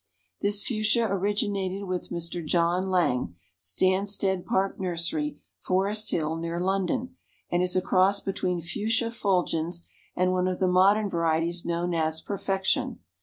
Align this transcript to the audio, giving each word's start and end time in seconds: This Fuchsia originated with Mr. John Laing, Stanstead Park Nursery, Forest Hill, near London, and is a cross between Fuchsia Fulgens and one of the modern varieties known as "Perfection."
This 0.41 0.63
Fuchsia 0.63 1.05
originated 1.11 1.83
with 1.87 2.09
Mr. 2.09 2.43
John 2.43 2.87
Laing, 2.89 3.35
Stanstead 3.59 4.47
Park 4.47 4.79
Nursery, 4.79 5.39
Forest 5.59 6.09
Hill, 6.09 6.37
near 6.37 6.59
London, 6.59 7.17
and 7.51 7.61
is 7.61 7.75
a 7.75 7.83
cross 7.83 8.19
between 8.19 8.61
Fuchsia 8.61 9.11
Fulgens 9.11 9.85
and 10.15 10.31
one 10.31 10.47
of 10.47 10.57
the 10.57 10.67
modern 10.67 11.07
varieties 11.07 11.65
known 11.65 11.93
as 11.93 12.19
"Perfection." 12.19 12.97